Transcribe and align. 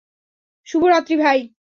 শুভরাত্রি, 0.67 1.15
ভাই। 1.15 1.39